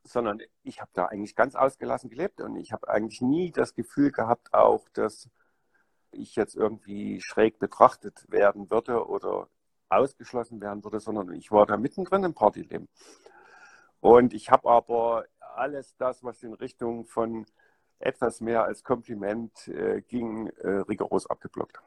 [0.05, 4.11] sondern ich habe da eigentlich ganz ausgelassen gelebt und ich habe eigentlich nie das Gefühl
[4.11, 5.29] gehabt, auch dass
[6.11, 9.49] ich jetzt irgendwie schräg betrachtet werden würde oder
[9.89, 12.89] ausgeschlossen werden würde, sondern ich war da mittendrin im Partyleben.
[14.03, 17.47] Und ich habe aber alles das, was in Richtung von
[18.01, 21.81] etwas mehr als Kompliment äh, ging, äh, rigoros abgeblockt.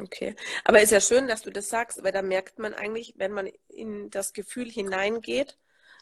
[0.00, 3.30] Okay, aber ist ja schön, dass du das sagst, weil da merkt man eigentlich, wenn
[3.30, 5.56] man in das Gefühl hineingeht,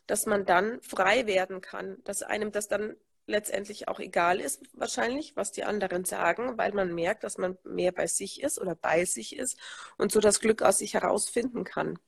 [0.06, 2.96] dass man dann frei werden kann, dass einem das dann
[3.26, 7.92] letztendlich auch egal ist, wahrscheinlich, was die anderen sagen, weil man merkt, dass man mehr
[7.92, 9.58] bei sich ist oder bei sich ist
[9.98, 11.98] und so das Glück aus sich herausfinden kann.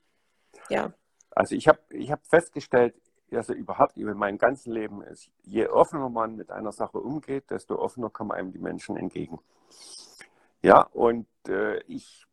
[0.71, 0.95] Ja.
[1.33, 2.95] Also ich habe ich hab festgestellt,
[3.37, 7.77] also überhaupt über mein ganzes Leben ist, je offener man mit einer Sache umgeht, desto
[7.77, 9.41] offener kommen einem die Menschen entgegen.
[10.63, 12.27] Ja, und äh, ich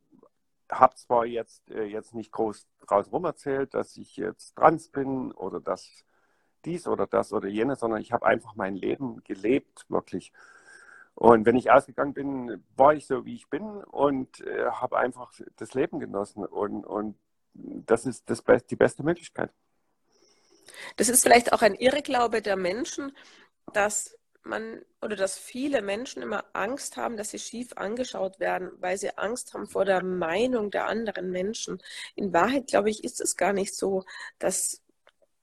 [0.72, 5.32] habe zwar jetzt, äh, jetzt nicht groß draus rum erzählt, dass ich jetzt trans bin
[5.32, 5.90] oder dass
[6.66, 10.32] dies oder das oder jenes, sondern ich habe einfach mein Leben gelebt, wirklich.
[11.16, 15.34] Und wenn ich ausgegangen bin, war ich so, wie ich bin und äh, habe einfach
[15.58, 16.46] das Leben genossen.
[16.46, 17.18] Und, und
[17.54, 19.52] das ist das die beste Möglichkeit.
[20.98, 23.16] Das ist vielleicht auch ein Irrglaube der Menschen,
[23.74, 28.98] dass man oder dass viele Menschen immer Angst haben, dass sie schief angeschaut werden, weil
[28.98, 31.82] sie Angst haben vor der Meinung der anderen Menschen.
[32.16, 34.04] In Wahrheit, glaube ich, ist es gar nicht so,
[34.40, 34.82] dass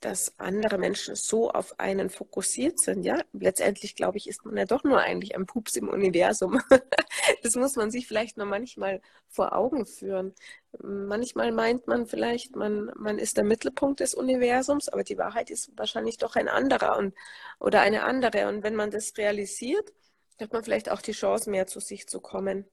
[0.00, 3.04] dass andere Menschen so auf einen fokussiert sind.
[3.04, 6.60] Ja, letztendlich glaube ich, ist man ja doch nur eigentlich ein Pups im Universum.
[7.42, 10.34] das muss man sich vielleicht noch manchmal vor Augen führen.
[10.82, 15.70] Manchmal meint man vielleicht, man, man ist der Mittelpunkt des Universums, aber die Wahrheit ist
[15.76, 17.14] wahrscheinlich doch ein anderer und,
[17.58, 18.48] oder eine andere.
[18.48, 19.92] Und wenn man das realisiert,
[20.38, 22.66] hat man vielleicht auch die Chance, mehr zu sich zu kommen.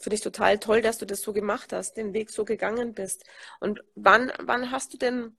[0.00, 3.24] Finde ich total toll, dass du das so gemacht hast, den Weg so gegangen bist.
[3.60, 5.36] Und wann, wann hast du denn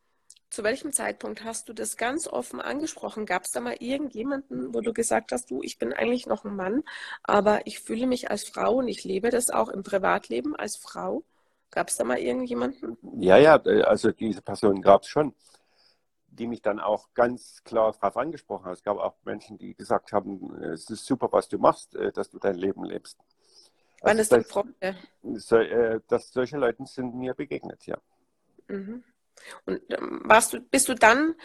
[0.52, 3.26] zu welchem Zeitpunkt hast du das ganz offen angesprochen?
[3.26, 6.56] Gab es da mal irgendjemanden, wo du gesagt hast, du, ich bin eigentlich noch ein
[6.56, 6.84] Mann,
[7.24, 11.24] aber ich fühle mich als Frau und ich lebe das auch im Privatleben als Frau?
[11.72, 12.98] Gab es da mal irgendjemanden?
[13.18, 15.34] Ja, ja, also diese Person gab es schon,
[16.28, 18.74] die mich dann auch ganz klar darauf angesprochen haben.
[18.74, 22.30] Es gab auch Menschen, die gesagt haben, es ist super, was du machst, äh, dass
[22.30, 23.18] du dein Leben lebst.
[24.02, 24.98] Wann also ist das Freunde?
[25.36, 27.98] So, äh, dass solche Leute sind mir begegnet, ja.
[28.68, 29.04] Mhm.
[29.66, 31.36] Und ähm, warst du, bist du dann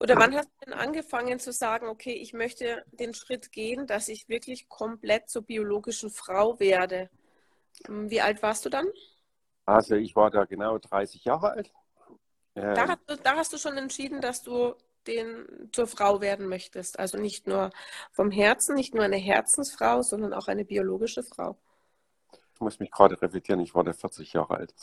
[0.00, 4.08] oder wann hast du denn angefangen zu sagen, okay, ich möchte den Schritt gehen, dass
[4.08, 7.10] ich wirklich komplett zur biologischen Frau werde?
[7.86, 8.86] Ähm, wie alt warst du dann?
[9.66, 11.72] Also ich war da genau 30 Jahre alt.
[12.56, 14.74] Ähm, da, hast du, da hast du schon entschieden, dass du
[15.06, 16.98] den zur Frau werden möchtest.
[16.98, 17.70] Also nicht nur
[18.10, 21.58] vom Herzen, nicht nur eine Herzensfrau, sondern auch eine biologische Frau.
[22.54, 24.74] Ich muss mich gerade revidieren, ich war da 40 Jahre alt.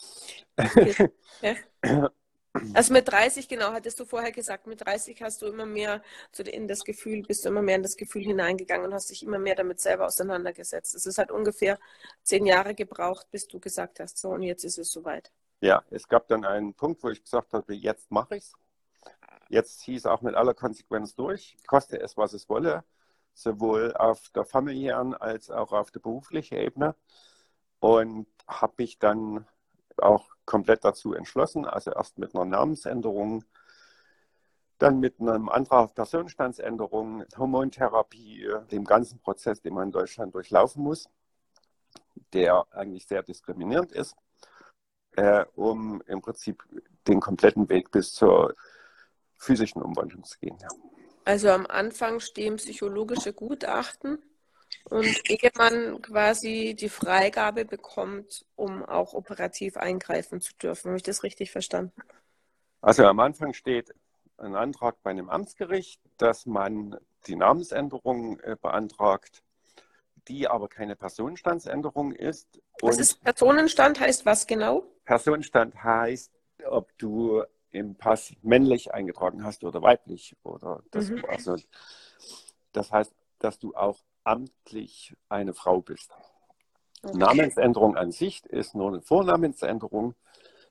[0.57, 1.09] Okay.
[2.73, 6.01] Also mit 30, genau, hattest du vorher gesagt, mit 30 hast du immer mehr
[6.37, 9.39] in das Gefühl, bist du immer mehr in das Gefühl hineingegangen und hast dich immer
[9.39, 10.95] mehr damit selber auseinandergesetzt.
[10.95, 11.79] Es hat ungefähr
[12.23, 15.31] zehn Jahre gebraucht, bis du gesagt hast, so und jetzt ist es soweit.
[15.61, 18.53] Ja, es gab dann einen Punkt, wo ich gesagt habe, jetzt mache ich es.
[19.49, 22.83] Jetzt hieß auch mit aller Konsequenz durch, koste es, was es wolle,
[23.33, 26.95] sowohl auf der familiären als auch auf der beruflichen Ebene.
[27.79, 29.47] Und habe mich dann
[30.01, 33.43] auch komplett dazu entschlossen, also erst mit einer Namensänderung,
[34.77, 40.83] dann mit einem Antrag auf Personenstandsänderung, Hormontherapie, dem ganzen Prozess, den man in Deutschland durchlaufen
[40.83, 41.09] muss,
[42.33, 44.15] der eigentlich sehr diskriminierend ist,
[45.15, 46.63] äh, um im Prinzip
[47.07, 48.53] den kompletten Weg bis zur
[49.35, 50.57] physischen Umwandlung zu gehen.
[50.61, 50.67] Ja.
[51.25, 54.19] Also am Anfang stehen psychologische Gutachten
[54.85, 60.89] und ehe man quasi die Freigabe bekommt, um auch operativ eingreifen zu dürfen.
[60.89, 62.01] Habe ich das richtig verstanden?
[62.81, 63.93] Also am Anfang steht
[64.37, 69.43] ein Antrag bei einem Amtsgericht, dass man die Namensänderung äh, beantragt,
[70.27, 72.47] die aber keine Personenstandsänderung ist.
[72.81, 73.99] was ist Personenstand?
[73.99, 74.83] Heißt was genau?
[75.05, 76.31] Personenstand heißt,
[76.69, 80.35] ob du im Pass männlich eingetragen hast oder weiblich.
[80.43, 81.23] Oder das, mhm.
[81.27, 81.55] also,
[82.71, 86.11] das heißt, dass du auch amtlich eine Frau bist.
[87.01, 87.17] Okay.
[87.17, 90.15] Namensänderung an sich ist nur eine Vornamensänderung,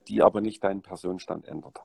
[0.09, 1.81] die aber nicht deinen Personenstand ändert.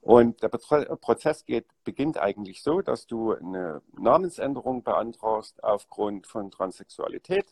[0.00, 7.46] Und der Prozess geht, beginnt eigentlich so, dass du eine Namensänderung beantragst aufgrund von Transsexualität,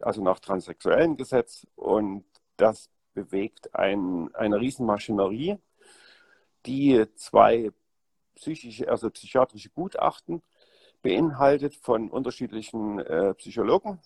[0.00, 1.66] also nach transsexuellen Gesetz.
[1.74, 2.24] Und
[2.56, 5.58] das bewegt ein, eine Riesenmaschinerie,
[6.66, 7.72] die zwei
[8.34, 10.42] psychische, also psychiatrische Gutachten
[11.04, 14.00] beinhaltet von unterschiedlichen äh, Psychologen,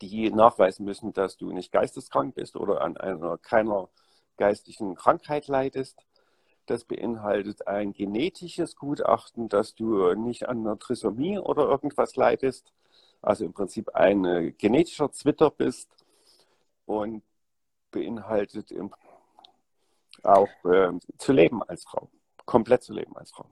[0.00, 3.90] die nachweisen müssen, dass du nicht geisteskrank bist oder an einer keiner
[4.38, 6.06] geistigen Krankheit leidest.
[6.64, 12.72] Das beinhaltet ein genetisches Gutachten, dass du nicht an einer Trisomie oder irgendwas leidest,
[13.20, 15.90] also im Prinzip ein genetischer Zwitter bist.
[16.86, 17.22] Und
[17.90, 18.72] beinhaltet
[20.22, 22.08] auch äh, zu leben als Frau,
[22.46, 23.46] komplett zu leben als Frau.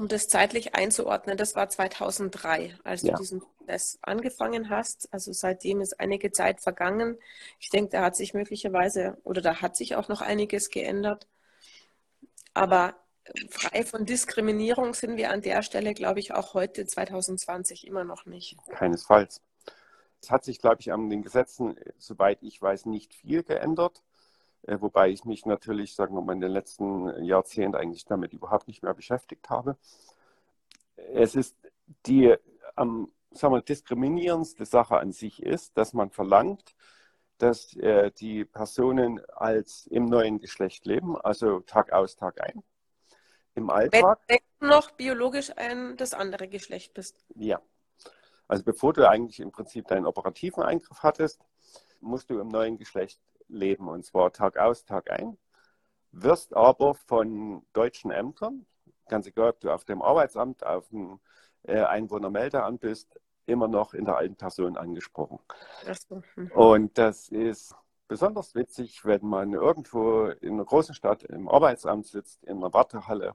[0.00, 3.12] Um das zeitlich einzuordnen, das war 2003, als ja.
[3.12, 5.12] du diesen Prozess angefangen hast.
[5.12, 7.18] Also seitdem ist einige Zeit vergangen.
[7.58, 11.28] Ich denke, da hat sich möglicherweise oder da hat sich auch noch einiges geändert.
[12.54, 12.94] Aber
[13.50, 18.24] frei von Diskriminierung sind wir an der Stelle, glaube ich, auch heute 2020 immer noch
[18.24, 18.56] nicht.
[18.70, 19.42] Keinesfalls.
[20.22, 24.02] Es hat sich, glaube ich, an den Gesetzen, soweit ich weiß, nicht viel geändert.
[24.62, 28.68] Äh, wobei ich mich natürlich, sagen wir mal, in den letzten Jahrzehnten eigentlich damit überhaupt
[28.68, 29.76] nicht mehr beschäftigt habe.
[30.96, 31.56] Es ist
[32.06, 32.34] die
[32.76, 36.74] am sagen wir, diskriminierendste Sache an sich ist, dass man verlangt,
[37.38, 42.62] dass äh, die Personen als im neuen Geschlecht leben, also Tag aus, Tag ein,
[43.54, 44.20] im Alltag.
[44.28, 47.24] Wenn du noch biologisch ein, das andere Geschlecht bist.
[47.34, 47.60] Ja.
[48.46, 51.40] Also bevor du eigentlich im Prinzip deinen operativen Eingriff hattest,
[52.00, 53.20] musst du im neuen Geschlecht
[53.50, 55.38] leben und zwar Tag aus, Tag ein,
[56.12, 58.66] wirst aber von deutschen Ämtern,
[59.08, 61.20] ganz egal, ob du auf dem Arbeitsamt, auf dem
[61.62, 65.38] äh, Einwohnermeldeamt bist, immer noch in der alten Person angesprochen.
[66.36, 66.52] Mhm.
[66.52, 67.74] Und das ist
[68.08, 73.34] besonders witzig, wenn man irgendwo in einer großen Stadt im Arbeitsamt sitzt, in einer Wartehalle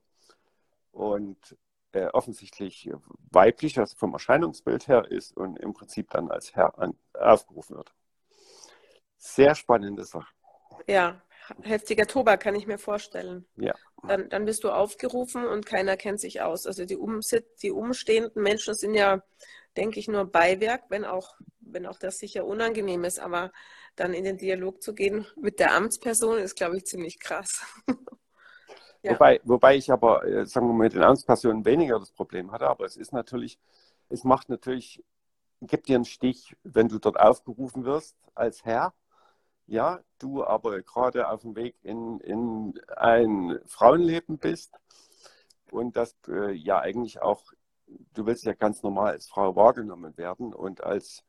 [0.92, 1.58] und
[1.94, 2.92] äh, offensichtlich
[3.32, 7.94] weiblich, also vom Erscheinungsbild her ist und im Prinzip dann als Herr an, aufgerufen wird.
[9.26, 10.28] Sehr spannende Sache.
[10.88, 11.20] Ja,
[11.64, 13.48] heftiger Tobak kann ich mir vorstellen.
[13.56, 13.74] Ja.
[14.08, 16.68] Dann, dann bist du aufgerufen und keiner kennt sich aus.
[16.68, 19.24] Also die, Umsit die umstehenden Menschen sind ja,
[19.76, 23.20] denke ich, nur Beiwerk, wenn auch, wenn auch das sicher unangenehm ist.
[23.20, 23.52] Aber
[23.96, 27.66] dann in den Dialog zu gehen mit der Amtsperson ist, glaube ich, ziemlich krass.
[29.02, 29.14] ja.
[29.14, 32.68] wobei, wobei ich aber, äh, sagen wir mal, mit den Amtspersonen weniger das Problem hatte,
[32.68, 33.58] aber es ist natürlich,
[34.10, 35.04] es macht natürlich,
[35.62, 38.94] gibt dir einen Stich, wenn du dort aufgerufen wirst als Herr.
[39.68, 44.76] Ja, du aber gerade auf dem Weg in, in ein Frauenleben bist
[45.72, 47.42] und dass äh, ja eigentlich auch,
[48.14, 51.24] du willst ja ganz normal als Frau wahrgenommen werden und als,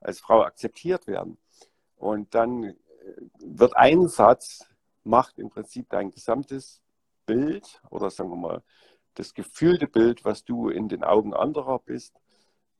[0.00, 1.38] als Frau akzeptiert werden.
[1.96, 2.74] Und dann äh,
[3.38, 4.66] wird ein Satz,
[5.04, 6.82] macht im Prinzip dein gesamtes
[7.24, 8.62] Bild oder sagen wir mal
[9.14, 12.20] das gefühlte Bild, was du in den Augen anderer bist,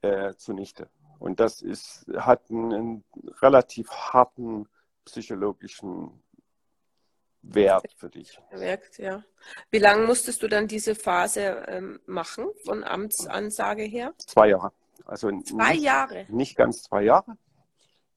[0.03, 0.91] äh, zunichte.
[1.19, 3.05] Und das ist, hat einen
[3.41, 4.69] relativ harten
[5.07, 6.11] psychologischen
[7.43, 8.39] Wert für dich.
[8.51, 9.25] Wirkt, ja.
[9.71, 14.13] Wie lange musstest du dann diese Phase ähm, machen, von Amtsansage her?
[14.19, 14.73] Zwei Jahre.
[15.05, 16.27] Also zwei nicht, Jahre?
[16.29, 17.39] Nicht ganz zwei Jahre.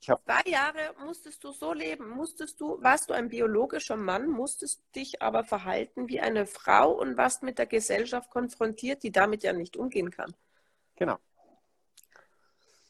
[0.02, 4.30] Ich hab, Zwei Jahre musstest du so leben, musstest du, warst du ein biologischer Mann,
[4.30, 9.44] musstest dich aber verhalten wie eine Frau und warst mit der Gesellschaft konfrontiert, die damit
[9.44, 10.34] ja nicht umgehen kann.
[10.96, 11.18] Genau.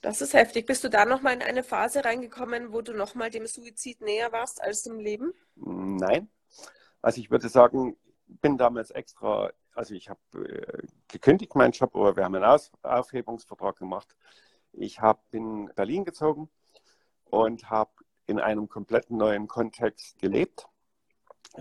[0.02, 0.66] Das ist heftig.
[0.66, 4.62] Bist du da nochmal in eine Phase reingekommen, wo du nochmal dem Suizid näher warst
[4.62, 5.34] als dem Leben?
[5.56, 6.30] Nein.
[7.02, 12.16] Also ich würde sagen, bin damals extra, also ich habe äh, gekündigt meinen Job, aber
[12.16, 14.16] wir haben einen Aus Aufhebungsvertrag gemacht.
[14.72, 16.50] Ich habe in Berlin gezogen
[17.26, 17.92] und habe
[18.28, 20.68] in einem kompletten neuen Kontext gelebt.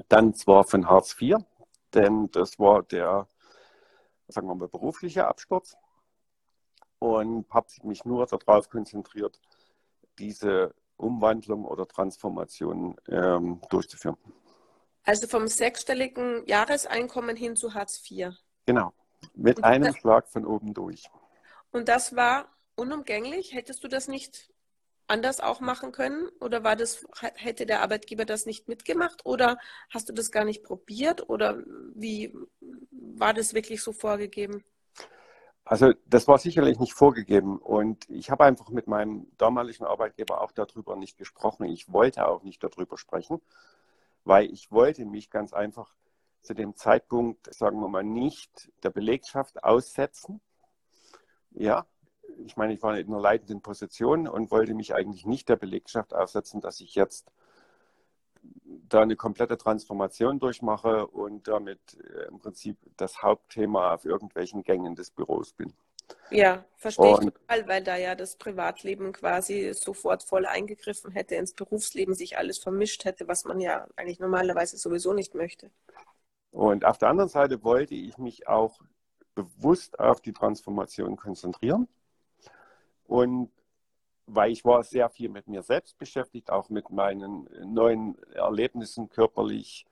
[0.09, 1.39] Dann zwar von Hartz IV,
[1.95, 3.27] denn das war der,
[4.29, 5.77] sagen wir mal, berufliche Absturz.
[7.01, 9.41] Und habe mich nur darauf konzentriert,
[10.19, 14.17] diese Umwandlung oder Transformation ähm, durchzuführen.
[15.05, 18.35] Also vom sechsstelligen Jahreseinkommen hin zu Hartz IV.
[18.67, 18.93] Genau,
[19.35, 21.09] mit einem Schlag von oben durch.
[21.71, 23.55] Und das war unumgänglich?
[23.55, 24.53] Hättest du das nicht
[25.07, 26.29] anders auch machen können?
[26.41, 29.25] Oder war das, hätte der Arbeitgeber das nicht mitgemacht?
[29.25, 29.59] Oder
[29.91, 31.29] hast du das gar nicht probiert?
[31.29, 31.63] Oder
[31.95, 32.35] wie
[32.91, 34.65] war das wirklich so vorgegeben?
[35.69, 40.51] Also das war sicherlich nicht vorgegeben und ich habe einfach mit meinem damaligen Arbeitgeber auch
[40.51, 41.67] darüber nicht gesprochen.
[41.67, 43.43] Ich wollte auch nicht darüber sprechen,
[44.25, 45.95] weil ich wollte mich ganz einfach
[46.41, 50.41] zu dem Zeitpunkt, sagen wir mal, nicht der Belegschaft aussetzen.
[51.51, 51.85] Ja,
[52.47, 56.15] ich meine, ich war in einer leitenden Position und wollte mich eigentlich nicht der Belegschaft
[56.15, 57.31] aussetzen, dass ich jetzt
[58.89, 64.95] da eine komplette Transformation durchmache und damit äh, im Prinzip das Hauptthema auf irgendwelchen Gängen
[64.95, 65.73] des Büros bin.
[66.31, 71.35] Ja, verstehe und, ich total, weil da ja das Privatleben quasi sofort voll eingegriffen hätte
[71.35, 75.71] ins Berufsleben, sich alles vermischt hätte, was man ja eigentlich normalerweise sowieso nicht möchte.
[76.51, 78.81] Und auf der anderen Seite wollte ich mich auch
[79.35, 81.89] bewusst auf die Transformation konzentrieren
[83.05, 83.51] und
[84.29, 89.87] weil ich war sehr viel mit mir selbst beschäftigt, auch mit meinen neuen Erlebnissen körperlich,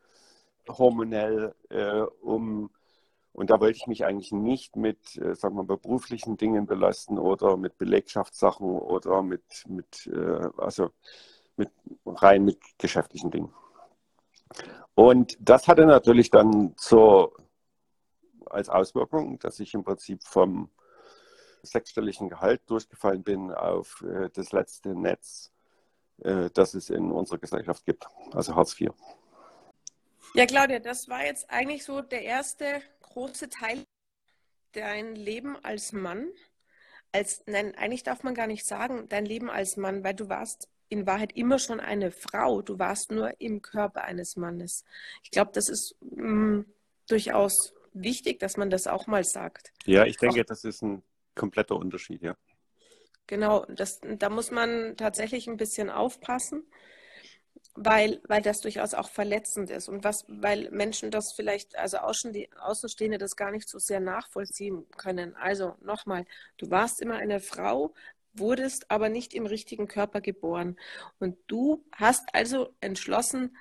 [0.68, 2.70] hormonell, äh, um
[3.32, 7.18] und da wollte ich mich eigentlich nicht mit, äh, sagen wir mal, beruflichen Dingen belasten
[7.18, 10.88] oder mit Belegschaftssachen oder mit, mit äh, also
[11.58, 11.70] mit,
[12.06, 13.52] rein mit geschäftlichen Dingen.
[14.94, 17.34] Und das hatte natürlich dann so
[18.46, 20.70] als Auswirkung, dass ich im Prinzip vom
[21.66, 25.52] sechsstelligen Gehalt durchgefallen bin auf äh, das letzte Netz,
[26.22, 28.90] äh, das es in unserer Gesellschaft gibt, also Hartz IV.
[30.34, 33.84] Ja, Claudia, das war jetzt eigentlich so der erste große Teil
[34.72, 36.28] dein Leben als Mann.
[37.12, 40.68] Als, nein, eigentlich darf man gar nicht sagen, dein Leben als Mann, weil du warst
[40.88, 42.62] in Wahrheit immer schon eine Frau.
[42.62, 44.84] Du warst nur im Körper eines Mannes.
[45.22, 46.66] Ich glaube, das ist mh, mm,
[47.08, 49.72] durchaus wichtig, dass man das auch mal sagt.
[49.84, 51.02] Ja, ich denke, das ist ein
[51.36, 52.36] kompletter Unterschied, ja.
[53.28, 56.64] Genau, das, da muss man tatsächlich ein bisschen aufpassen,
[57.74, 63.18] weil, weil das durchaus auch verletzend ist und was, weil Menschen das vielleicht, also Außenstehende
[63.18, 65.34] das gar nicht so sehr nachvollziehen können.
[65.36, 66.24] Also nochmal,
[66.56, 67.94] du warst immer eine Frau,
[68.32, 70.76] wurdest aber nicht im richtigen Körper geboren.
[71.18, 73.56] Und du hast also entschlossen,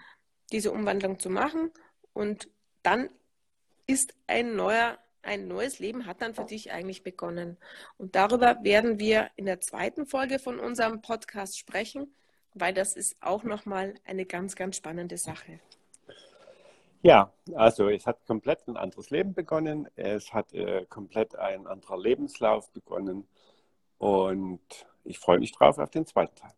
[0.52, 1.72] diese Umwandlung zu machen
[2.14, 2.50] und
[2.84, 3.10] dann
[3.88, 7.58] ist ein neuer ein neues Leben hat dann für dich eigentlich begonnen.
[7.98, 12.14] Und darüber werden wir in der zweiten Folge von unserem Podcast sprechen,
[12.54, 15.60] weil das ist auch nochmal eine ganz, ganz spannende Sache.
[17.02, 19.88] Ja, also es hat komplett ein anderes Leben begonnen.
[19.96, 23.28] Es hat äh, komplett ein anderer Lebenslauf begonnen.
[24.00, 26.54] Und ich freue mich drauf auf den zweiten Teil.